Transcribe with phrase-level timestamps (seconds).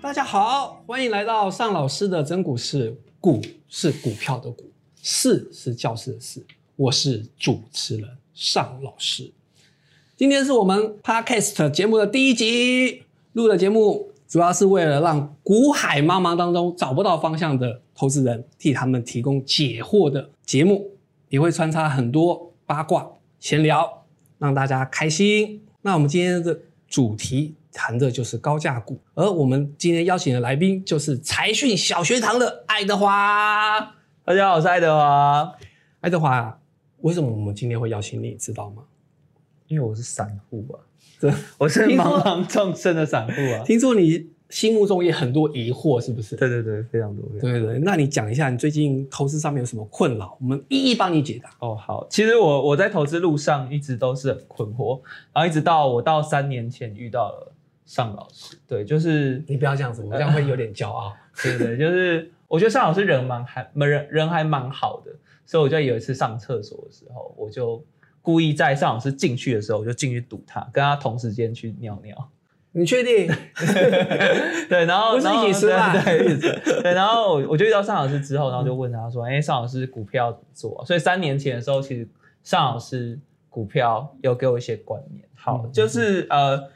[0.00, 2.96] 大家好，欢迎来到尚老师的真股市。
[3.20, 4.70] 股是股票的股，
[5.02, 6.40] 市是教室的市。
[6.76, 9.32] 我是主持人尚老师。
[10.16, 13.02] 今天是我们 Podcast 节目的第一集，
[13.32, 20.92] 录的节目主要是为了让股海茫茫当中找不到方向的投资人，替他们提供解惑的节目，
[21.28, 23.10] 也会穿插很多八卦
[23.40, 24.04] 闲聊，
[24.38, 25.60] 让大家开心。
[25.82, 33.94] 那我们今天的主题谈的就是高价股，而我们今天邀请的来宾就是财讯小学堂的爱德华。
[34.24, 35.52] 大家好，我是爱德华。
[36.00, 36.60] 爱德华，
[37.02, 38.82] 为什么我们今天会邀请你，知道吗？
[39.68, 40.82] 因为我是散户啊，
[41.20, 43.62] 这我是茫茫众生的散户啊。
[43.64, 46.34] 听说你心目中也很多疑惑，是不是？
[46.34, 47.24] 对对对，非常多。
[47.40, 51.48] 对对对，那你讲一下你最近投资上面有什么困扰，我们一一帮你解答。
[51.60, 55.00] 哦，好，其实我我在投资路上一直都是很困惑，
[55.32, 57.52] 然后一直到我到三年前遇到了
[57.88, 61.10] 尚老师，对，就是你不要这样子，我这样会有点骄傲。
[61.42, 65.10] 对对对，就是我觉得尚老师人蛮还人人还蛮好的，
[65.46, 67.82] 所以我就有一次上厕所的时候，我就
[68.20, 72.28] 故意在尚老师进去的时候，我就进去堵他，跟他同时间去尿尿。
[72.72, 73.26] 你确定？
[74.68, 82.06] 对，然后不是一起吃饭对然后我我就遇到尚老师之后，然后就问他说：“哎，尚老师股票怎么做啊、所以三年前的时候，其实
[82.44, 85.24] 尚老师股票有给我一些观念。
[85.34, 86.68] 好，嗯就是呃，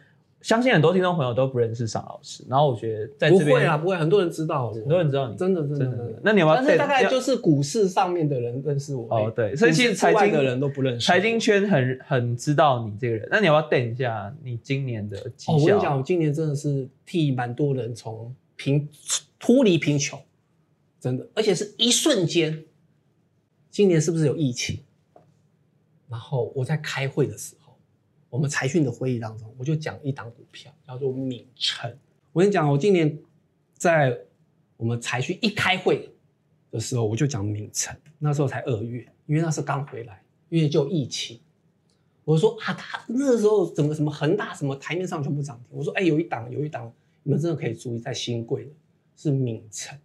[0.42, 6.20] 相信很多听众朋友都不认识尚老师，然后我觉得在这边不会啦，不会，很多人知道我，很多人知道你，真的真的真的。
[6.22, 13.28] 那你有没有但是大概就是股市上面的人认识我哦对所以其实财经的人都不认识财经圈很很知道你这个人。
[13.30, 15.78] 那你要不要等一下你今年的绩哦，我跟？
[15.78, 18.88] 你讲，我今年真的是替蛮多人从贫
[19.38, 20.20] 脱离贫穷，
[21.00, 22.64] 真的，而且是一瞬间。
[23.70, 24.80] 今年是不是有疫情？
[26.10, 27.61] 然后我在开会的时候，
[28.32, 31.94] 我们财讯的会议当中，我就讲一档股票叫做敏成。
[32.32, 33.18] 我跟你讲，我今年
[33.74, 34.18] 在
[34.78, 36.08] 我们财讯一开会
[36.70, 37.94] 的时候，我就讲敏成。
[38.18, 41.38] 那时候才二月，因为那时候刚回来，因为就疫情。
[42.24, 45.76] 我说啊，他那时候怎么什么恒大什么台面上全部涨停。
[45.76, 46.90] 我说，哎，有一档有一档，
[47.24, 48.70] 你们真的可以注意，在新贵的
[49.14, 49.98] 是敏成。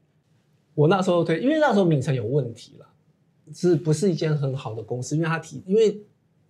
[0.75, 2.89] 我那时候推，因为那时候敏成有问题了，
[3.53, 5.15] 是不是一间很好的公司？
[5.15, 6.01] 因为它体，因为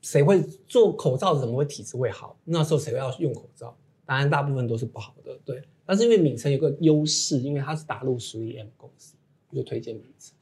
[0.02, 2.38] 谁会做口罩，怎么会体质会好？
[2.44, 3.76] 那时候谁会要用口罩？
[4.06, 5.62] 当然，大部分都是不好的，对。
[5.86, 9.16] 但是因为敏成有个优势，因为它是打入十一 M 公司，
[9.50, 10.34] 我就推荐敏成。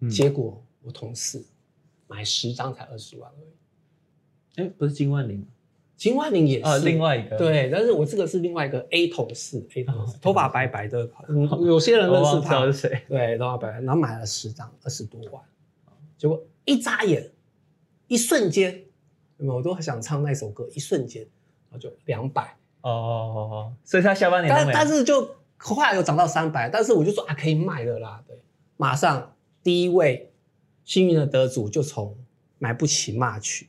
[0.00, 1.42] 嗯结果我同事
[2.06, 4.66] 买十张才二十万而已。
[4.66, 5.46] 哎，不是金万林
[5.96, 13.02] 金万林也是、啊，另外一个对，但是我这个是另外一个 A 同事，A 同事，哦头发白白的， 嗯有些人认识他是，谁。
[13.08, 15.42] 对，头发白白，然后买了十张，二十多万，
[16.18, 17.30] 结果一眨眼，
[18.14, 18.84] 一瞬间？
[19.38, 21.22] 我都很想唱那首歌，一瞬间，
[21.68, 28.38] 然后就两百，哦，所以他下半年但但是就后来有涨到三百，但是我就说啊，可以卖了啦，对，
[28.76, 30.32] 马上第一位
[30.84, 32.16] 幸运的得主就从
[32.58, 33.66] 买不起 March，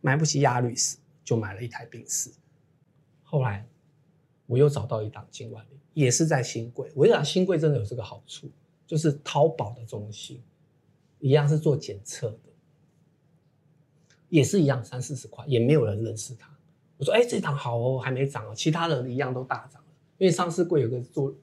[0.00, 2.32] 买不起亚律斯，就买了一台宾士。
[3.22, 3.64] 后来
[4.46, 6.90] 我又找到一档金万里，也是在新贵。
[6.96, 8.50] 我讲，新贵真的有这个好处，
[8.88, 10.42] 就是淘宝的中心，
[11.20, 12.50] 一样是做检测的，
[14.36, 16.54] 也是一样三四十块，也没有人认识它。
[16.98, 19.88] 我说，哎、这档好哦，还没涨哦，其他的一样都大涨了。
[20.18, 21.34] 因为上市柜有个做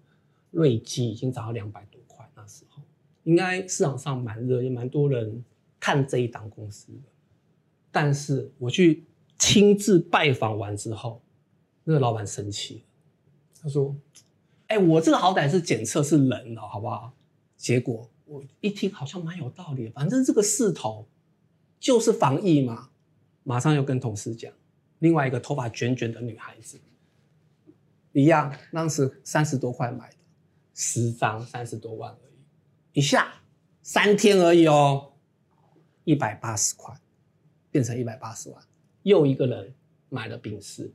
[0.51, 2.83] 瑞基，已经涨到两百多块，那时候
[3.23, 5.43] 应该市场上蛮热，也蛮多人
[5.79, 7.09] 看这一档公司的。
[7.91, 9.03] 但是我去
[9.39, 11.19] 亲自拜访完之后，
[11.85, 12.81] 那个老板生气了，
[13.63, 13.95] 他说
[14.67, 17.11] ：“哎、我这个好歹是检测是人的，好不好？”
[17.57, 21.07] 结果我一听好像蛮有道理的，反正这个势头
[21.83, 22.89] 就是防疫嘛，
[23.43, 24.49] 马上又跟同事讲，
[24.99, 26.79] 另外一个头发卷卷的女孩子，
[28.13, 30.15] 一样，当时三十多块买的，
[30.73, 33.33] 十张三十多万而已，一下
[33.81, 35.11] 三天而已哦，
[36.05, 36.95] 一百八十块
[37.69, 38.63] 变成一百八十万，
[39.01, 39.73] 又一个人
[40.07, 40.89] 买了丙士，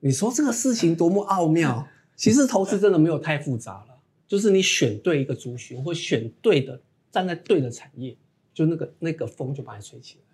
[0.00, 1.86] 你说这个事情多么奥妙？
[2.16, 8.16] 其实投资真的没有太复杂了，就是你选对一个族群，或选对的，站在对的产业，
[8.54, 10.24] 就那个那个风就把你吹起来。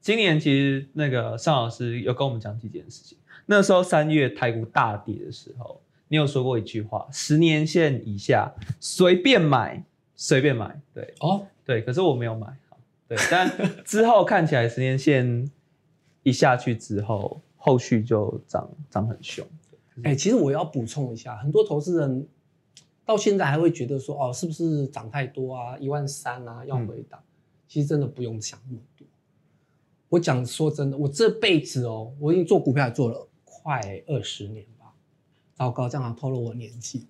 [0.00, 3.16] 今年其实那个尚老师有跟我们讲几件事情。
[3.44, 9.84] 那时候三月台股大跌的时候，你有说过一句话：十年线以下随便买，
[10.14, 10.80] 随便买。
[10.94, 12.56] 对哦，对，可是我没有买。
[13.08, 13.48] 对，但
[13.84, 15.48] 之后看起来十年线
[16.22, 19.46] 一下去之后，后续就涨涨很凶。
[20.02, 22.26] 哎、其实我要补充一下，很多投资人
[23.04, 27.20] 到现在还会觉得说，哦，是不是涨太多啊，一万三啊，要回档？
[27.68, 29.06] 其实真的不用想那么多。
[30.08, 34.92] 我讲说真的，我这辈子哦，我已经做股票也做了快二十年吧，
[35.54, 37.06] 糟糕，这样透露我年纪。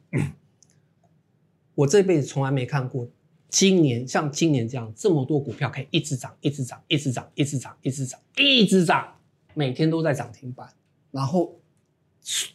[1.75, 3.07] 我这辈子从来没看过，
[3.51, 9.15] 今年像今年这样这么多股票可以一直涨，一直涨，一直涨，一直涨，一直涨，一直涨，
[9.53, 10.73] 每天都在涨停板，
[11.11, 11.55] 然后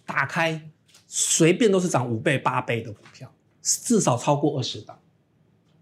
[0.07, 0.59] 打开
[1.07, 3.31] 随便都是涨五倍、八倍的股票，
[3.61, 4.99] 至少超过二十档，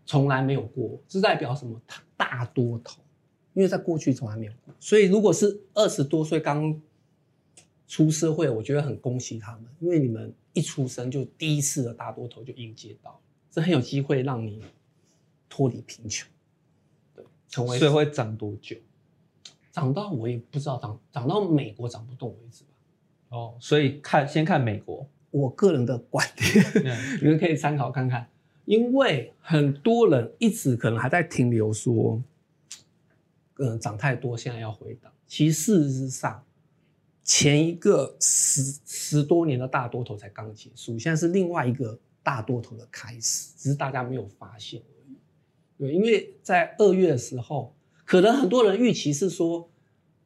[0.10, 1.00] 从来没有过。
[1.08, 1.80] 这代表什么？
[2.18, 3.00] 大多头，
[3.54, 4.74] 因为在过去从来没有过。
[4.80, 6.82] 所以如果是二十多岁刚
[7.88, 13.22] 出社会，我觉得很恭喜他们，因为你们一出生就第一次的大多头就迎接到。
[13.52, 14.64] 这很有机会让你
[15.48, 16.28] 脱离贫穷，
[17.14, 18.76] 对，成为所以会涨多久？
[19.72, 23.38] 涨到我也不知道，涨涨到美国涨不动为止吧。
[23.38, 28.28] 哦，所以看先看美国，我个人的观点， 你们可以参考看看。
[28.70, 32.22] 因为很多人一直可能还在停留说，
[33.58, 35.12] 嗯，涨太多，现在要回档。
[35.26, 36.44] 其实事实上，
[37.24, 42.00] 前一个十十多年的大多头才刚结束，现在是另外一个。
[42.22, 45.16] 大多头的开始，只是大家没有发现而已。
[45.80, 47.74] 对，因为在二月的时候，
[48.06, 49.68] 可能很多人预期是说，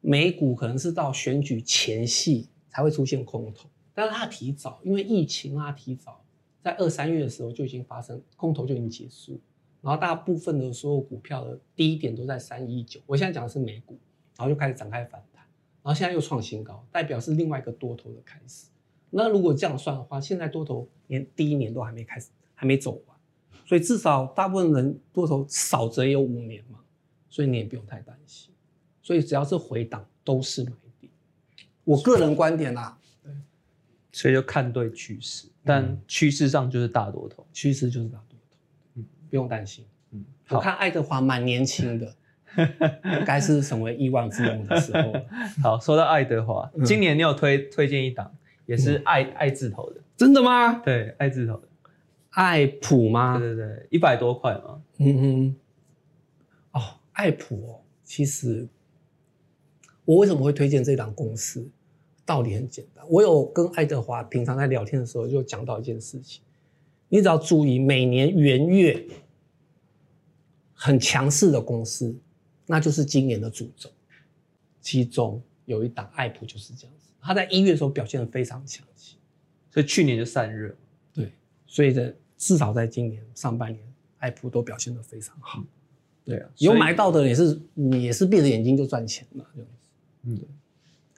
[0.02, 6.22] 美股可能是到选举前夕才会出现空头，但是它提早，因为疫情啊，提早
[6.64, 9.38] 在二三月的时候就已经发生空头就已经结束，
[9.82, 13.98] 然后大部分的所有股票的低点都在三一九，我现在讲的是美股，
[14.38, 15.44] 然后就开始展开反弹，
[15.82, 18.68] 然后现在又创新高，代表是另外一个多头的开始。
[19.10, 23.18] 那如果这样算的话，现在多头连第一年都还没开始，还没走完，
[23.66, 26.80] 所以至少大部分人多头少则有五年嘛，
[27.28, 28.54] 所以你也不用太担心。
[29.02, 31.12] 所以只要是回档都是买点。
[31.84, 32.98] 我个人观点啦，
[34.14, 38.56] 所以就看对趋势，但趋势上就是大多头，趋势就是大多头，
[38.94, 39.84] 嗯，不用担心。
[40.12, 42.14] 嗯，我看爱德华蛮年轻的，
[43.26, 45.26] 该是成为亿万富翁的时候了。
[45.60, 48.32] 好，说到爱德华，今年你有推推荐一档？
[48.66, 50.80] 也是爱爱字头的，真的吗？
[50.84, 51.68] 对，爱字头的，
[52.30, 53.36] 爱普吗？
[53.36, 54.80] 对对对，一百多块嘛。
[54.98, 55.56] 嗯嗯。
[56.70, 56.80] 哦，
[57.14, 58.68] 爱普哦，其实
[60.04, 61.68] 我为什么会推荐这档公司？
[62.26, 66.42] 道理很简单，我有跟爱德华平常在聊天的时候就讲到一件事情，
[67.08, 69.06] 你只要注意每年元月
[70.72, 72.16] 很强势的公司，
[72.66, 73.90] 那就是今年的主轴，
[74.80, 77.10] 其中有一档爱普就是这样子。
[77.20, 79.16] 他在一月的时候表现的非常强劲，
[79.70, 80.74] 所以去年就散热。
[81.12, 81.32] 对，
[81.66, 83.82] 所以在至少在今年上半年，
[84.18, 85.62] 爱普都表现的非常好。
[86.24, 87.60] 对啊，有买到的也是
[88.02, 89.88] 也是闭着眼睛就赚钱了这样子。
[90.22, 90.40] 嗯，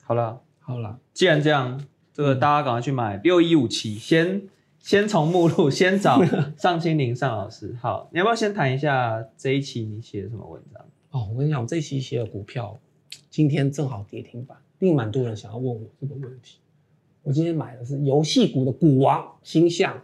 [0.03, 1.81] 好了好了，既然这样，
[2.13, 4.41] 这个大家赶快去买六一五七，先
[4.79, 6.21] 先从目录先找
[6.57, 7.73] 尚青林尚老师。
[7.81, 10.85] 好，你要不要先谈一下这一期你写的什么文章？
[11.11, 12.77] 哦，我跟你讲，我这一期写的股票
[13.29, 14.57] 今天正好跌停板。
[14.79, 16.59] 并蛮多人想要问我这个问题。
[17.23, 20.03] 我今天买的是游戏股的股王星象，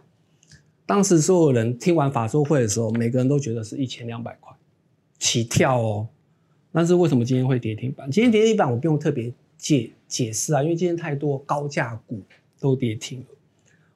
[0.86, 4.50] 当时所有人听完法说会的时候，每个人都觉得是一千两百块
[5.18, 6.08] 起跳哦。
[6.72, 8.10] 但是为什么今天会跌停板？
[8.10, 12.20] 今天跌停板我不用特别解解释啊，因为今天太多高价股
[12.58, 13.26] 都跌停了。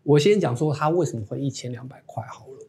[0.03, 2.67] 我先讲说它为什么会一千两百块好了。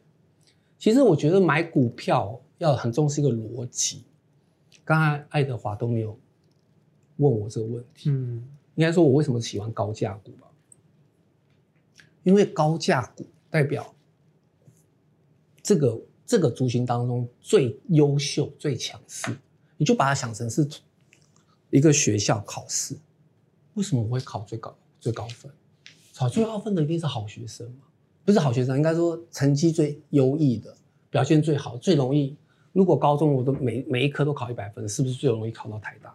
[0.78, 4.04] 其实我觉得买股票要很重视一个逻辑。
[4.84, 6.18] 刚才爱德华都没有。
[7.16, 8.42] 问我这个问题，嗯，
[8.76, 10.46] 应该说我为什么喜欢高价股吧？
[12.22, 13.94] 因为高价股代表
[15.62, 19.36] 这个这个族群当中最优秀、最强势。
[19.76, 20.66] 你就把它想成是
[21.70, 22.96] 一个学校考试，
[23.74, 25.50] 为什么我会考最高最高分？
[26.14, 27.84] 考最高分的一定是好学生嘛？
[28.24, 30.76] 不是好学生，应该说成绩最优异的、
[31.08, 32.36] 表现最好、最容易。
[32.72, 36.14] 如果高中我都每每一科都考一百分，是不是最容易考到台大？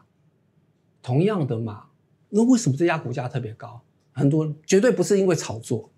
[1.01, 1.87] 同样的嘛，
[2.29, 3.81] 那为什么这家股价特别高？
[4.11, 5.89] 很多绝对不是因为炒作，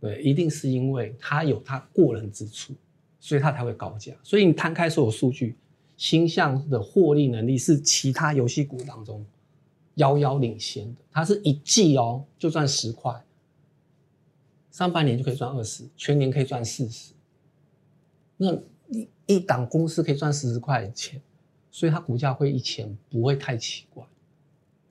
[0.00, 2.74] 对，一定是因为它有它过人之处，
[3.20, 4.12] 所以它才会高价。
[4.22, 5.56] 所以你摊开所有数据，
[6.02, 9.24] 星象的获利能力是其他游戏股当中
[9.94, 11.00] 遥遥领先的。
[11.12, 13.22] 它是一季哦就赚十块，
[14.72, 17.12] 上半年就可以赚二十，全年可以赚四十。
[18.36, 18.52] 那
[18.88, 21.22] 一一档公司可以赚四十块钱，
[21.70, 24.04] 所以它股价会一千，不会太奇怪。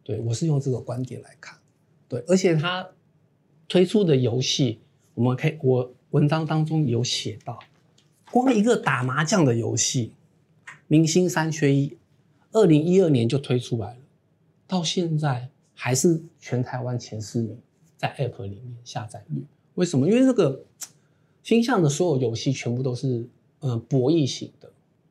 [0.03, 1.59] 对，我是用这个观点来看，
[2.07, 2.87] 对，而且他
[3.67, 4.79] 推出的游戏，
[5.13, 7.59] 我们可以，我文章当中有写到，
[8.31, 10.13] 光一个打麻将的游戏，
[10.91, 11.97] 明星三缺一，
[12.51, 13.99] 二零一二年就推出来了，
[14.67, 17.57] 到现在还是全台湾前四名，
[17.95, 19.41] 在 App 里面下载率，
[19.75, 20.05] 为什么？
[20.05, 20.61] 因为这个
[21.43, 23.25] 星象的所有游戏全部都是
[23.61, 24.69] 嗯博弈型的，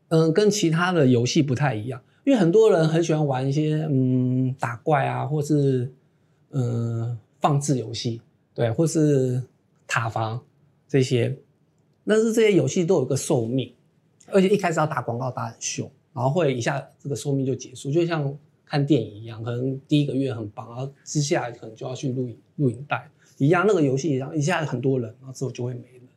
[0.09, 1.99] 嗯，跟其他的游戏不太一样。
[2.25, 5.91] 因为很多人很喜欢玩一些嗯打怪啊，或是
[6.51, 8.21] 嗯放置游戏，
[8.53, 9.43] 对，或是
[9.87, 10.39] 塔防
[10.87, 11.35] 这些，
[12.05, 13.73] 但是这些游戏都有一个寿命，
[14.33, 23.09] 而且一开始要打广告打很凶，然后会一下这个寿命就结束，就像看电影一样，可能第一个月很棒，然后接下来可能就要去录影录影带
[23.39, 26.09] 一样，那个游戏一样，一下很多人，然后之后就会没了，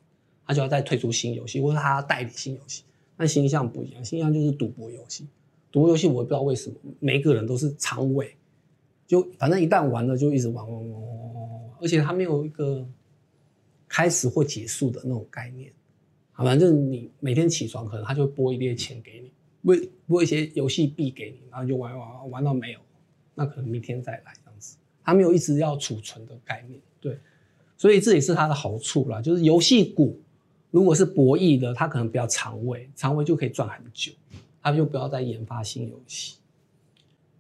[0.45, 2.83] 他就要再推出新游戏，或者他代理新游戏。
[3.15, 5.27] 但星象不一样，星象就是赌博游戏，
[5.71, 8.35] 赌博游戏我也不知道为什么，每个人都是长尾，
[9.05, 12.85] 就反正一旦玩了就一直玩玩玩玩玩玩玩，而且他没有一个
[13.87, 15.71] 开始或结束的那种概念。
[16.33, 19.75] 啊，反正你每天起床，可能他就会拨一列钱给你，拨
[20.07, 22.79] 拨一些游戏币给你，然后就玩玩玩到没有，
[23.35, 24.77] 那可能明天再来这样子。
[25.03, 27.19] 他没有一直要储存的概念，对，
[27.77, 30.17] 所以这也是它的好处啦，就是游戏股
[30.71, 34.11] 如果是博弈的，它可能比较长尾，长尾就可以赚很久，
[34.61, 36.37] 他就不要再研发新游戏，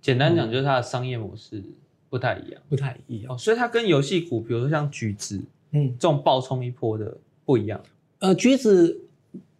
[0.01, 1.63] 简单讲就是它的商业模式
[2.09, 3.33] 不太一样不太一样。
[3.33, 7.81] 哦，所以它跟游戏股，比如说像橘子嗯，这种暴冲一波的不一样。
[8.23, 9.01] 呃，橘子，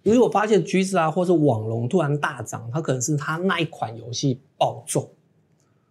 [0.03, 5.09] 如果发现橘子啊，或是网龙突然大涨，它可能是它那一款游戏暴中，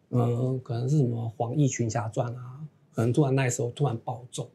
[0.09, 2.61] 嗯、可能是什么《黄奕群侠传》啊，
[2.95, 4.49] 可能突然那时候突然暴中，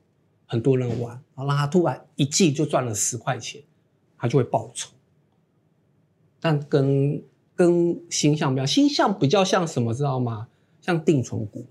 [0.48, 3.62] 很多人玩，然后让它突然一季就赚了十块钱，
[4.18, 4.92] 它就会爆冲。
[6.40, 7.22] 但跟
[7.56, 10.48] 跟星象比较，星象比较像什么，知道吗？
[10.82, 11.64] 像定存股，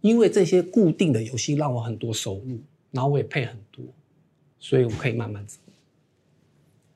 [0.00, 2.58] 因为这些固定的游戏让我很多收入，
[2.90, 3.84] 然后我也配很多，
[4.64, 5.58] 所以我可以慢慢走。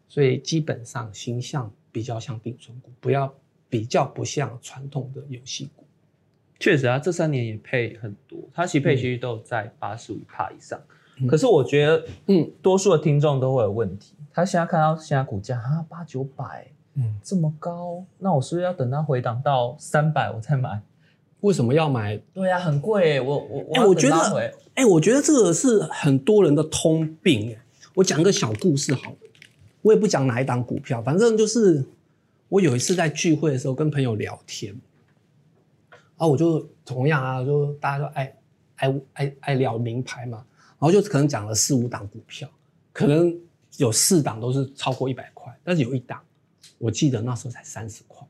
[0.08, 3.32] 所以基本上形象比较像定存股，不要
[3.68, 5.84] 比较不像传统的游戏股。
[6.58, 10.80] 确实啊，这三年也配很多，它其实配息率都有在八十五帕以上。
[11.20, 20.80] 嗯可是我觉得嗯多数的听众都会有问题，他现在看到现在股价啊八九百嗯，这么高，那我是不是要等它回档到三百我再买？
[21.40, 22.16] 为什么要买？
[22.35, 24.16] 对呀、很贵，我我哎、要我觉得
[24.75, 27.52] 哎、我觉得这个是很多人的通病。
[27.52, 27.62] 哎，
[27.95, 29.16] 我讲个小故事好了，
[29.83, 31.85] 我也不讲哪一档股票，反正就是
[32.49, 34.73] 我有一次在聚会的时候跟朋友聊天，
[35.90, 38.37] 然后我就同样啊，就大家都爱
[38.76, 40.45] 爱爱爱聊名牌嘛，
[40.78, 42.49] 然后就可能讲了四五档股票，
[42.92, 43.37] 可能
[43.76, 46.21] 有四档都是超过一百块，但是有一档
[46.78, 48.26] 我记得那时候才三十块，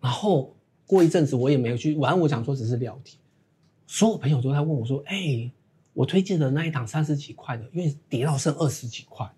[0.00, 0.54] 然后
[0.86, 3.18] 过一阵子我也没有去，反正我想说只是聊天，
[3.86, 5.50] 所有朋友都在问我说：“哎、
[5.92, 9.30] 我推荐的那一档三十几块的，因为跌到剩二十几块，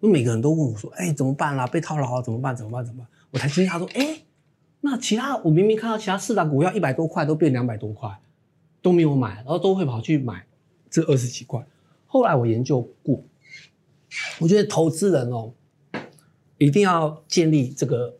[0.00, 2.56] 那每个人都问我说：‘哎、怎么办啦、被套牢了怎么办？
[2.56, 2.84] 怎么办？
[2.84, 4.22] 怎么办？’我才惊讶说：‘哎、
[4.80, 8.18] 那其他我明明看到其他四大股票一百多块都变两百多块，
[8.80, 10.46] 都没有买，然后都会跑去买
[10.88, 11.64] 这二十几块。’
[12.06, 13.22] 后来我研究过，
[14.38, 15.52] 我觉得投资人哦，
[16.58, 18.16] 一定要建立这个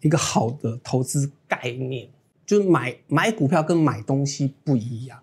[0.00, 2.08] 一个好的投资概念，
[2.46, 5.20] 就是买买股票跟买东西不一样。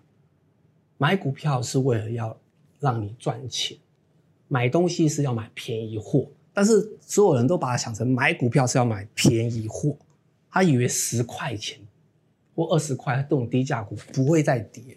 [0.98, 2.38] 买股票是为了要
[2.78, 3.76] 让你赚钱，
[4.46, 6.28] 买东西是要买便宜货。
[6.52, 9.96] 但是所有人都把它想成买股票是要买便宜货，
[10.48, 11.80] 他以为十块钱
[12.54, 14.96] 或二十块这种低价股不会再跌，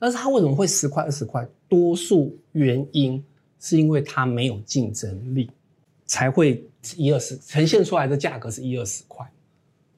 [0.00, 1.46] 但是它为什么会十块二十块？
[1.68, 3.24] 多数原因
[3.60, 5.48] 是因为它没有竞争力，
[6.06, 6.64] 才会
[6.96, 9.24] 一二十呈现出来的价格是一二十块。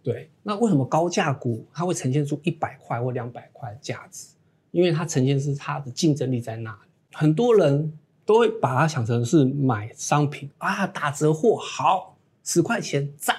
[0.09, 4.29] 对，那为什么高价股它会呈现出一百块或两百块的价值？
[4.71, 6.89] 因为它呈现是它的竞争力在那里。
[7.13, 7.93] 很多人
[8.25, 13.37] 都会把它想成是买商品啊，打折货好，十块钱赞，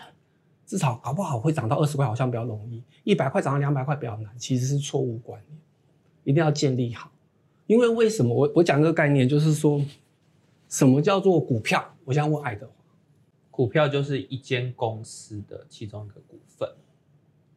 [0.67, 5.59] 至少搞不好会涨到二十块，好像比较容易；一百块涨到两百块比较难，其实是错误观念，
[6.23, 7.09] 一定要建立好。
[7.65, 9.83] 因为为什么我我讲这个概念，就是说
[10.67, 11.83] 什么叫做股票？
[12.05, 12.73] 我想问爱德华，
[13.59, 16.69] 股票就是一间公司的其中一个股份。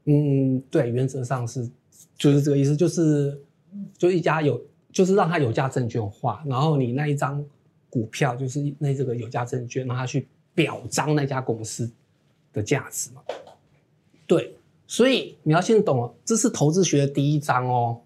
[0.06, 1.70] 嗯，对，原则上是
[2.16, 3.40] 就是这个意思，就是
[3.96, 7.44] 就一家有，就是让它有价证券化，然后你那一张
[7.88, 11.88] 股票就是那这个有价证券，让它去表彰那家公司
[12.52, 13.22] 的价值嘛。
[14.26, 14.56] 对，
[14.88, 18.00] 所以你要先懂，这是投资学的第一章哦，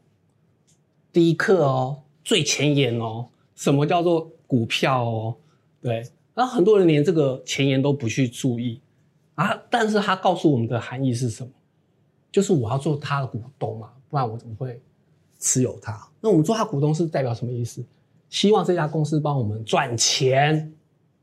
[1.10, 5.36] 第一课哦，最前沿哦，什么叫做股票哦？
[5.80, 8.80] 对，然后很多人连这个前沿都不去注意
[9.36, 11.50] 啊，但是他告诉我们的含义是什么？
[12.30, 14.78] 就是我要做他的股东嘛，不然我怎么会
[15.38, 15.98] 持有它？
[16.20, 17.82] 那我们做他股东是代表什么意思？
[18.28, 20.74] 希望这家公司帮我们赚钱，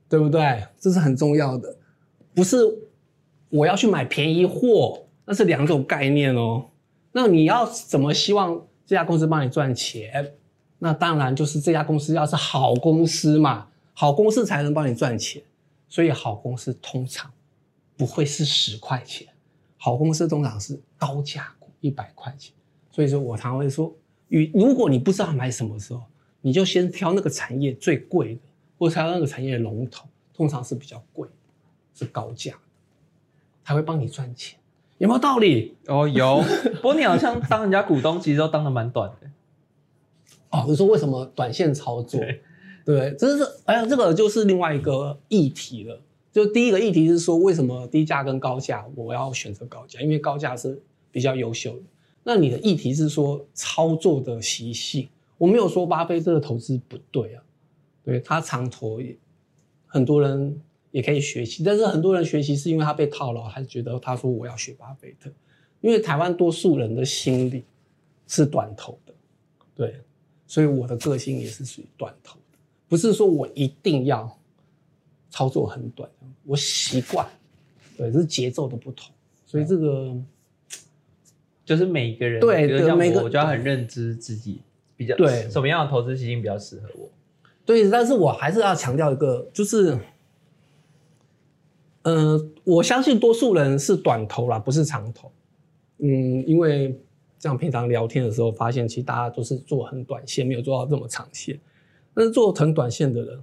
[0.10, 0.66] 对不对？
[0.80, 1.78] 这是很重要的，
[2.34, 2.58] 不是
[3.50, 6.66] 我要去买便宜货，那是两种概念哦。
[7.12, 10.34] 那你要怎么希望这家公司帮你赚钱？
[10.80, 15.42] 那当然就是这家公司要是好公司嘛，好公司才能帮你赚钱。
[15.88, 17.32] 所以好公司通常
[17.96, 19.28] 不会是十块钱。
[19.78, 22.54] 好公司通常是高价股一百块钱，
[22.90, 23.94] 所以说我常会说，
[24.30, 26.02] 与如果你不知道买什么时候，
[26.40, 28.42] 你就先挑那个产业最贵的，
[28.80, 31.34] 或者挑那个产业的龙头，通常是比较贵的，
[31.94, 32.60] 是高价的，
[33.66, 34.58] 才会帮你赚钱，
[34.98, 35.76] 有没有道理？
[35.88, 36.42] 哦，有。
[36.82, 39.30] 不过你好像当人家股东，其实都当的蛮短的。
[40.50, 42.20] 哦，你说为什么短线操作？
[42.86, 46.00] 对，这是哎呀，这个就是另外一个议题了。
[46.32, 50.02] 就第一个议题是说，为什么低价跟高价我要选择高价？
[50.02, 51.84] 因为高价是比较优秀的。
[52.24, 57.44] 那你的议题是说操作的习性，我没有说巴菲特的投资不对啊，
[58.04, 59.16] 对他长投也
[59.86, 60.60] 很多人
[60.90, 65.30] 也可以学习，但是很多人学习是因为他被套牢，还是觉得他说我要学巴菲特，
[65.82, 67.64] 因为台湾多数人的心理
[68.26, 69.14] 是短投的，
[69.76, 70.00] 对，
[70.48, 72.40] 所以我的个性也是属于短投，
[72.94, 74.40] 不是说我一定要
[75.32, 76.08] 操作很短，
[76.44, 77.26] 我习惯，
[77.98, 79.12] 对，这是节奏的不同，
[79.48, 80.16] 所以这个。
[81.66, 84.60] 就是每个人对比如像对每个我，我就要很认知自己
[84.98, 87.10] 比较对什么样的投资基金比较适合我。
[87.66, 89.98] 对，但是我还是要强调一个，就是，
[92.04, 95.32] 呃，我相信多数人是短投啦，不是长投。
[96.00, 97.00] 嗯，因为
[97.40, 101.58] 这样平常聊天的时候，发现其实大家都是做很短线，没有做到这么长线。
[102.14, 103.42] 但是做成短线的人，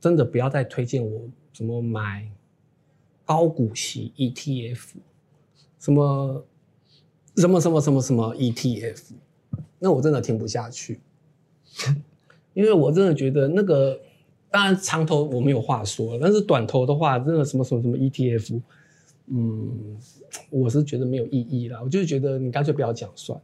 [0.00, 1.22] 真的不要再推荐我
[1.52, 2.30] 怎么买
[3.24, 4.94] 高股息 ETF，
[5.78, 6.44] 什么
[7.36, 9.12] 什么什么什么什么 ETF，
[9.78, 11.00] 那我真的听不下去。
[12.52, 13.98] 因为我真的觉得那个，
[14.50, 18.60] 当然长头我没有话说，但是短头的话，真的什么什么什么 ETF，
[19.28, 19.96] 嗯，
[20.50, 21.80] 我是觉得没有意义啦。
[21.80, 23.40] 我就是觉得你干脆不要讲算，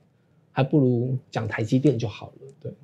[0.50, 2.52] 还不如讲台积电就好了。
[2.60, 2.74] 对，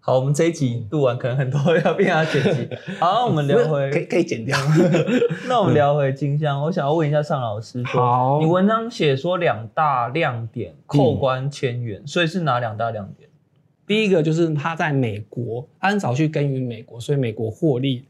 [0.00, 2.68] 好，我们这一集录完，可能很多 要变要剪辑。
[2.98, 4.56] 好，我们聊回可以可以剪掉。
[5.46, 13.28] 那我们聊回金香，我想要问一下尚老师说，好你文章写说两大亮点扣关千元，所以是哪两大亮点？
[13.86, 18.04] 第一个就是他在美国，他很早去耕耘美国，所以美国获利，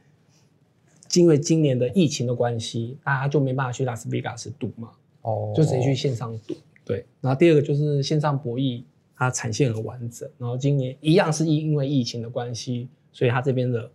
[1.15, 4.91] 因为今年的疫情的关系，大家就没办法去拉斯维加斯赌嘛。
[5.23, 6.55] 哦就直接去线上赌。
[6.85, 8.83] 对，然后第二个就是线上博弈，
[9.19, 13.91] 它产线很完整，然后今年一样是因因为疫情的关系，所以它这边的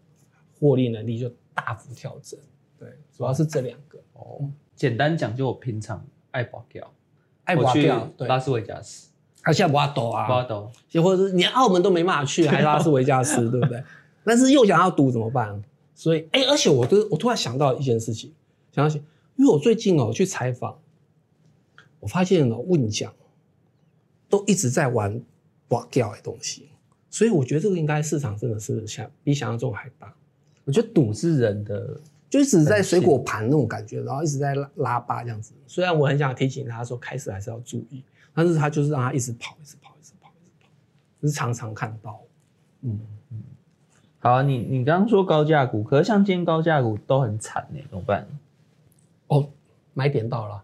[0.59, 2.37] 获利能力就大幅调整。
[2.77, 3.97] 对，主要是这两个。
[4.13, 6.93] 哦，简单讲，就我平常爱保掉，
[7.45, 13.81] 爱刮掉，对，拉斯维加斯，他现在不要抖啊，挖斗，又或者是连澳门都没办法去，还拉斯维加斯， 对不对？
[14.25, 15.63] 但是又想要赌怎么办？
[15.95, 18.33] 所以，哎，而且我都我突然想到一件事情，
[18.73, 18.95] 想到，
[19.37, 20.79] 因为我最近哦去采访，
[21.99, 23.13] 我发现哦问奖
[24.33, 25.21] 都一直在玩
[25.67, 26.67] 刮掉的东西，
[27.07, 30.11] 所以我觉得这个应该市场真的是想比想象中还大，
[30.65, 35.53] 我觉得赌是人的，就一直在水果盘那种感觉，然后一直在拉拉巴这样子。
[35.67, 40.67] 虽然我很想提醒他说开始还是要注意，但是他就是让他一直跑，一直跑，一直跑，一直跑，
[41.21, 42.19] 就是常常看到。
[42.81, 42.99] 嗯，
[44.17, 48.27] 好啊，你你刚刚说高价股，可是像今天高价股都很惨呢，怎么办？
[49.27, 49.47] 哦，
[49.93, 50.63] 买点到了。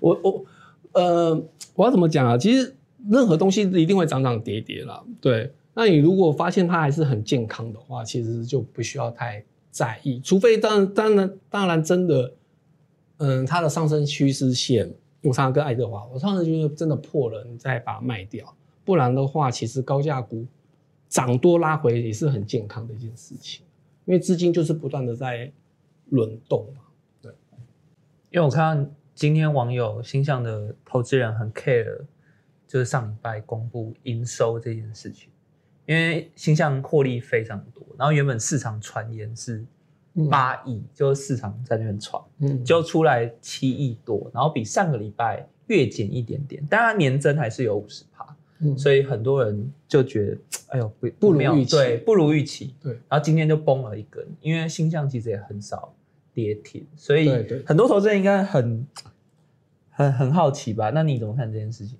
[0.00, 0.44] 我我
[0.94, 1.34] 呃，
[1.74, 2.38] 我要怎么讲啊？
[2.38, 2.74] 其实
[3.10, 5.04] 任何东西一定会涨涨跌跌啦。
[5.20, 12.32] 对，那你如果发现它还是很健康的话，其实就不需要太在意，除非当当然当然真的，
[13.18, 18.54] 嗯，它的上升趋势线，我常常跟爱德华，我常常觉得真的破了，你再把它卖掉，
[18.84, 20.46] 不然的话，其实高价股
[21.08, 23.64] 涨多拉回也是很健康的一件事情，
[24.04, 25.50] 因为资金就是不断的在
[26.10, 26.82] 轮动嘛。
[27.20, 27.32] 对
[28.30, 32.00] 因为我看今天网友星象的投资人很 care，
[32.66, 35.30] 就是上礼拜公布营收这件事情，
[35.86, 39.64] 因为星象获利非常多，然后原本市场传言是
[40.28, 48.76] 八亿，就是市场在那边传，嗯，就出来七亿多，然后比上个礼拜月减一点点，当然年增还是有五十趴，嗯。
[48.76, 50.38] 所以很多人就觉得，
[50.70, 51.76] 哎呦不不如预期。
[51.76, 55.94] 对，不如预期，对，然后今天就崩了一根，因为星象其实也很少
[56.34, 57.30] 跌停，所以
[57.64, 58.86] 很多投资人应该很
[59.88, 60.90] 很很好奇吧？
[60.90, 61.96] 那你怎么看这件事情？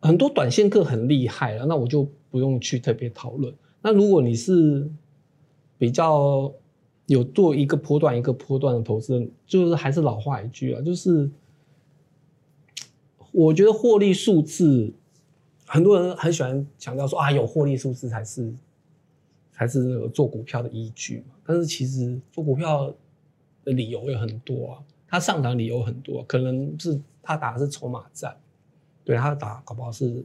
[0.00, 3.52] 很多短线客很厉害了，那我就不用去特别讨论。
[3.82, 4.88] 那如果你是
[5.78, 6.52] 比较
[7.06, 11.30] 有做一个波段一个波段的投资人，就是还是老话一句啊，就是
[13.32, 14.92] 我觉得获利数字，
[15.66, 18.54] 很多人很喜欢强调说啊，有获利数字才是
[19.52, 21.34] 才是做股票的依据嘛。
[21.46, 22.94] 但是其实做股票
[23.64, 28.36] 的理由有很多啊，他上涨理由很多，可能是他打的是筹码战。
[29.04, 30.24] 对他打搞不好是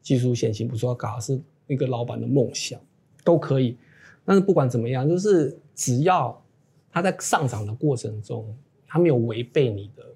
[0.00, 2.80] 技术先行，不说搞的是那个老板的梦想，
[3.22, 3.76] 都可以。
[4.24, 6.42] 但是不管怎么样，就是只要
[6.90, 10.06] 他在上涨的过程中，他没有违背你的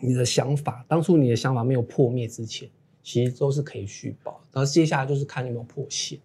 [0.00, 2.68] 你的想法，当初你的想法没有破灭之前，
[3.04, 4.40] 其实都是可以续保。
[4.52, 6.18] 然后接下来就是看有没有破线。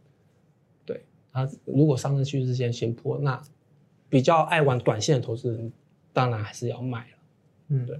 [0.84, 3.40] 对，他如果上升趋势线先破，那
[4.16, 5.70] 比较爱玩短线的投资人，
[6.14, 7.18] 当然还是要卖了。
[7.68, 8.00] 嗯，对。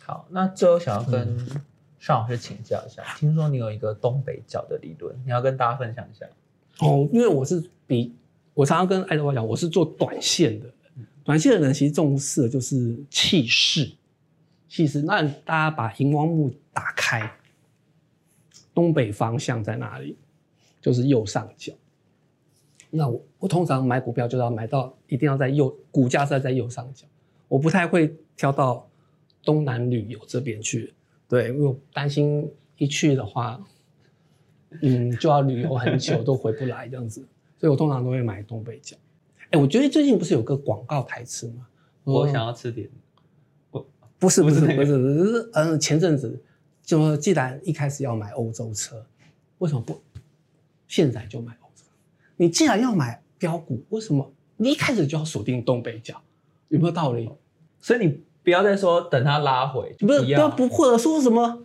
[0.00, 1.36] 好，那最后想要跟
[1.98, 6.24] 尚老师请教一下，听说你有一个东北角的理论，你要跟大家分享一下。
[6.78, 8.14] 哦，因为我是比
[8.54, 10.72] 我常常跟爱德华讲，我是做短线的。
[11.24, 13.90] 短线的人其实重视的就是气势，
[14.68, 15.02] 气势。
[15.02, 17.28] 那大家把荧光幕打开，
[18.72, 20.16] 东北方向在哪里？
[20.80, 21.72] 就是右上角。
[22.94, 27.06] 那我我通常买股票就要买到一定要在右，股价是在右上角。
[27.48, 28.86] 我不太会挑到
[29.42, 30.92] 东南旅游这边去，
[31.26, 33.58] 对，因为我担心一去的话，
[34.82, 37.26] 嗯，就要旅游很久都回不来这样子，
[37.58, 38.94] 所以我通常都会买东北角。
[39.50, 41.66] 哎，我觉得最近不是有个广告台词吗？
[42.04, 42.86] 我想要吃点，
[44.18, 46.38] 不是不是不是不是不是，嗯，前阵子
[46.82, 49.02] 就说既然一开始要买欧洲车，
[49.58, 49.98] 为什么不
[50.86, 51.56] 现在就买？
[52.42, 56.20] 你既然要买标股，为什么你一开始就要锁定东北角？
[56.70, 57.30] 有没有道理？
[57.80, 61.62] 所以你不要再说等它拉回，不是不要不或者说什么，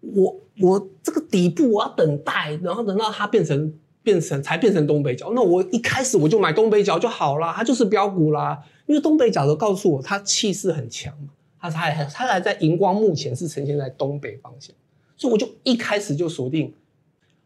[0.00, 3.72] 我我这个底部我要等待，然后等到它变成
[4.02, 8.62] 变成才变成东北角，那我一开始我就买东北角就好啦，它就是标股啦。
[8.84, 14.76] 因为东北角都告诉我，它气势很强嘛，它还它还在荧光幕前是呈现在东北方向，
[15.16, 16.74] 所以我就一开始就锁定。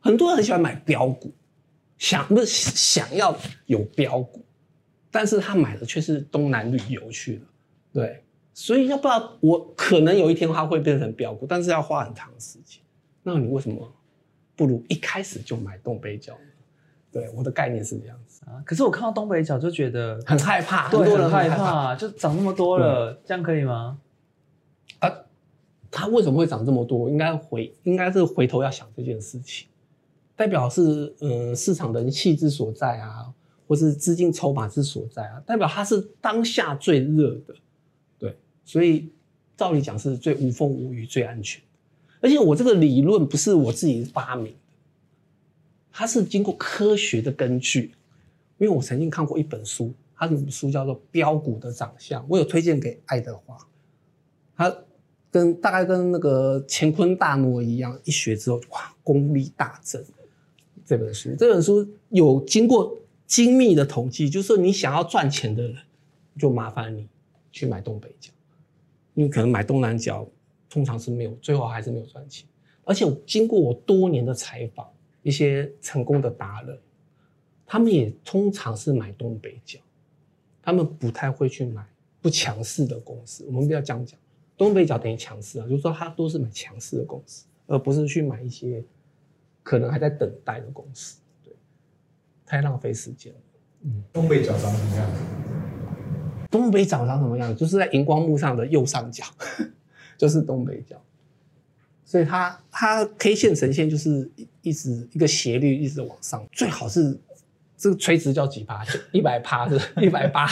[0.01, 1.31] 很多人很喜欢买标股，
[1.99, 4.45] 想不是想要有标股，
[5.11, 7.43] 但是他买的却是东南旅游去了。
[7.93, 12.83] 对，所以要不然我可能有一天它会变成标股，但是要花很长时间。
[13.23, 13.93] 那你为什么
[14.55, 16.41] 不如一开始就买东北角呢？
[17.11, 18.63] 对，我的概念是这样子，啊。
[18.67, 23.99] 可是我看到东北角就觉得很害怕，很多人害怕，就涨那么多了，这样可以吗？
[24.99, 25.11] 啊。
[25.91, 27.09] 它为什么会涨这么多？
[27.09, 29.67] 应该回应该是回头要想这件事情，
[30.37, 33.33] 代表是、呃市场人气之所在啊，
[33.67, 37.55] 或是资金筹码之所在啊，代表它是当下最热的，
[38.19, 39.11] 对，所以
[39.57, 41.63] 照理讲是最无风无雨、最安全。
[42.21, 44.59] 而且我这个理论不是我自己发明的，
[45.91, 47.93] 它是经过科学的根据。
[48.59, 53.57] 因为我曾经看过一本书，它的书叫做《标股的长相》，我有推荐给爱德华。
[54.57, 54.75] 他
[55.31, 60.03] 跟大概跟那个乾坤大挪一样，一学之后哇，功力大增。
[60.87, 62.97] 这本书，这本书有经过
[63.27, 65.77] 精密的统计，就是说你想要赚钱的人，
[66.39, 67.09] 就麻烦你
[67.51, 68.31] 去买东北角，
[69.15, 70.25] 因为可能买东南角
[70.71, 72.47] 通常是没有，最后还是没有赚钱。
[72.85, 74.89] 而且经过我多年的采访，
[75.25, 76.79] 一些成功的达人，
[77.67, 79.81] 他们也通常是买东北角，
[80.63, 81.85] 他们不太会去买
[82.23, 83.45] 不强势的公司。
[83.49, 84.17] 我们不要这样讲，
[84.57, 88.85] 东北角等于强势啊，就是说他都是买强势的公司，而不是去买一些
[89.67, 91.19] 可能还在等待的公司。
[91.43, 91.53] 对，
[92.47, 93.41] 太浪费时间了。
[94.13, 95.21] 东北角长什么样子？
[96.49, 97.59] 东北角长什么样子？
[97.59, 99.25] 就是在荧光幕上的右上角，
[100.17, 101.03] 就是东北角。
[102.05, 107.19] 所以它它 K 线呈现就是一一直一个斜率一直往上，最好是
[107.77, 108.87] 这个垂直叫几趴？
[109.11, 110.47] 一百趴是一百八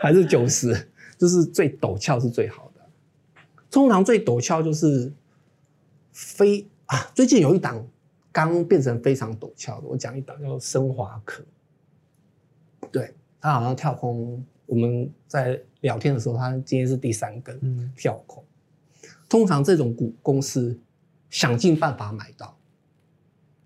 [0.00, 0.88] 还是九十？
[1.16, 2.80] 就是最陡峭是最好的。
[3.70, 5.12] 通常最陡峭就是
[6.10, 7.86] 非啊，最近有一档
[8.32, 11.44] 刚变成非常陡峭的，我讲一档叫做升华科，
[12.90, 14.44] 对，它好像跳空。
[14.64, 18.42] 我们在聊天的时候，它今天是第三根嗯跳空。
[19.28, 20.78] 通常这种股公司
[21.28, 22.56] 想尽办法买到，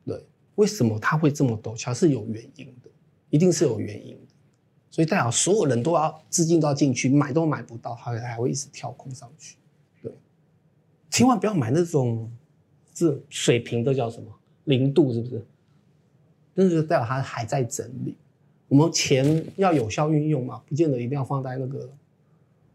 [0.05, 0.27] 对，
[0.57, 1.95] 为什么它会这么陡峭？
[1.95, 2.91] 是有原因的，
[3.31, 4.35] 一定是有原因的。
[4.91, 9.59] 所以代表所有人都要资金都要进去买，都买不到，还还会一直跳空上去。
[10.03, 10.13] 对，
[11.11, 12.33] 千万不要买那种
[12.93, 14.33] 这水平的叫什么
[14.67, 15.45] 零度，是不是？
[16.55, 18.15] 那就代表它还在整理。
[18.69, 21.89] 我们钱要有效运用嘛，不见得一定要放在那个。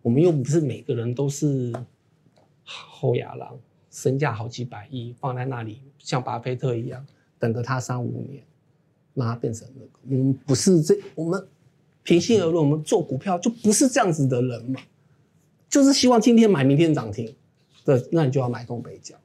[0.02, 1.74] 我们又不是每个人都是
[2.64, 3.58] 后牙狼，
[3.90, 7.06] 身价好几百亿放在那里，像巴菲特一样，
[7.38, 8.44] 等着它三五年，
[9.14, 9.90] 让它变成那个。
[10.10, 11.48] 我们不是这，我们
[12.04, 14.80] 平心而论，我们做股票就不是这样子的人嘛，
[15.70, 17.36] 就是希望今天买，明天涨停
[17.86, 19.16] 的，那你就要买东北角，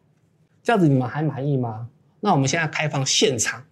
[0.63, 1.89] 这样子你们还满意吗？
[2.27, 3.63] 那我们现在开放现场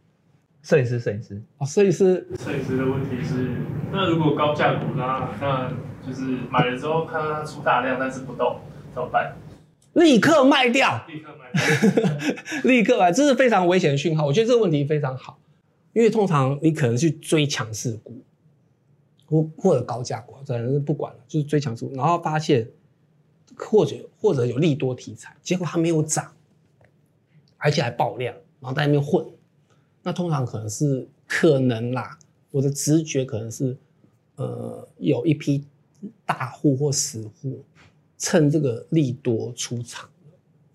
[0.63, 3.51] 摄影师，摄影师，哦，摄影师摄影师的问题是，
[3.91, 5.73] 那如果高价股那那
[6.07, 8.61] 就是买了之后看到它出大量，但是不动
[8.95, 9.35] 怎么办？
[9.95, 11.05] 立刻卖掉。
[11.09, 11.51] 立刻买。
[12.63, 14.25] 立刻卖，这是非常危险的讯号。
[14.25, 15.37] 我觉得这个问题非常好，
[15.93, 18.23] 因为通常你可能去追强势股，
[19.27, 22.69] 或或者高价股，反正是不管了，就是追强势股，然后发现
[23.57, 26.33] 或者或者有利多题材，结果它没有涨，
[27.57, 29.23] 而且还爆量，然后在那边混，
[30.03, 32.19] 那通常可能是可能啦，
[32.51, 33.77] 我的直觉可能是，
[34.37, 35.67] 呃，有一批
[36.25, 37.63] 大户或死户
[38.17, 40.09] 趁这个利多出场，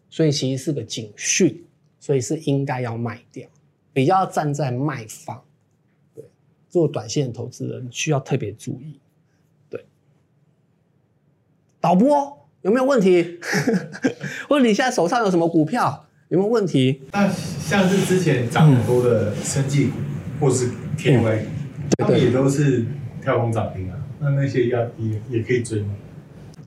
[0.08, 1.66] 所以其实是个警讯，
[2.00, 3.50] 所以是应该要卖掉，
[3.92, 5.42] 比较站在卖方，
[6.14, 6.24] 对，
[6.70, 9.00] 做短线投资人需要特别注意。
[9.68, 9.84] 对
[11.82, 13.40] 导播有没有问题？
[14.48, 16.06] 或者你现在手上有什么股票？
[16.30, 17.02] 有没有问题？
[17.12, 19.94] 那像是之前涨很多的生技股
[20.40, 21.44] 或是天威，
[21.98, 22.86] 他们也都是
[23.22, 23.98] 跳空涨停啊。
[24.20, 25.96] 那那些要也也可以追吗？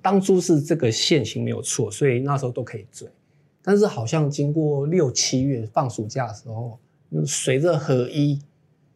[0.02, 3.08] 当初是这个线型没有错，所以那时候都可以追。
[3.62, 6.76] 但是好像经过六七月放暑假的时候，
[7.24, 8.40] 随着合一，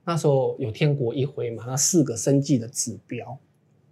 [0.04, 3.38] 那时候有天国一回嘛，那四个生计的指标，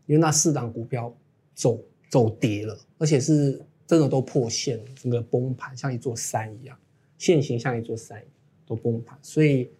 [0.06, 1.14] 因为那四档股票
[1.54, 1.78] 走。
[2.10, 3.60] 走跌了，而且是
[3.94, 6.76] 真的都破线了，整个崩盘，像一座山一样，
[7.16, 8.20] 线形像一座山，
[8.66, 9.16] 都崩盘。
[9.22, 9.70] 所以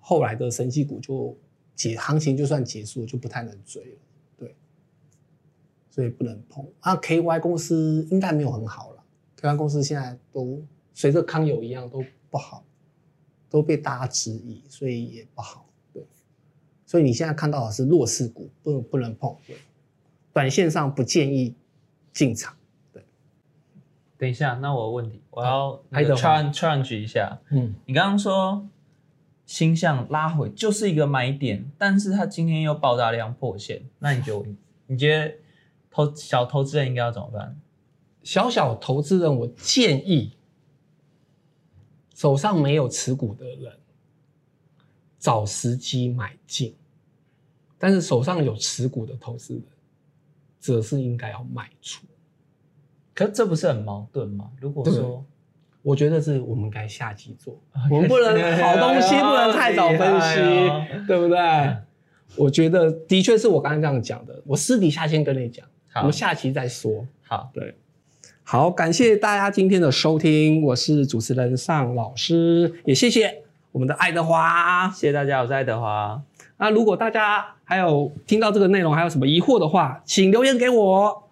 [0.00, 1.38] 后来的神奇股就
[1.76, 3.98] 结行情就算结束，就不太能追了。
[4.36, 4.56] 对，
[5.88, 6.66] 所以不能碰。
[6.80, 9.04] 啊，KY 公司应该没有很好了
[9.40, 10.60] ，KY 公司现在都
[10.92, 12.64] 随着康友一样都不好，
[13.48, 15.70] 都被大家质疑，所以也不好。
[15.92, 16.04] 对，
[16.84, 19.36] 所以你现在看到的是弱势股，不不能碰。
[19.46, 19.56] 对。
[20.32, 21.54] 短线上不建议
[22.12, 22.57] 进场。
[24.18, 27.38] 对，等一下，那我问题，我要 challenge challenge 一下。
[27.50, 28.68] 嗯，你刚刚说
[29.46, 34.46] 星象拉回就是一个买点，但是它今天又爆大量破线， 那你觉得
[34.88, 35.34] 你觉得
[35.90, 37.58] 投小投资人应该要怎么办？
[38.22, 40.36] 小小投资人，我建议
[42.14, 43.78] 手上没有持股的人
[45.18, 46.74] 找时机买进，
[47.78, 49.62] 但是手上有持股的投资人。
[50.60, 52.04] 则是应该要卖出，
[53.18, 54.44] 可这不是很矛盾吗？
[54.60, 55.24] 如果说，
[55.82, 57.58] 我觉得是我们该下集做，
[57.90, 60.36] 我们不能 好东西不能太早分析，
[61.08, 61.76] 对不对？
[62.36, 67.04] 我觉得的确是我刚才这样讲的，我私底下先跟你讲，我们下期再说。
[67.26, 67.74] 好，对，
[68.44, 76.22] 好，感谢大家今天的收听，我是主持人尚老师，也谢谢我们的爱德华，谢谢大家，我是爱德华。
[76.58, 81.24] 那如果大家还有听到这个内容还有什么疑惑的话，请留言给我，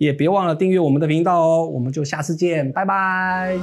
[0.00, 1.66] 也别忘了订阅我们的频道哦。
[1.66, 3.58] 我们就下次见，拜拜。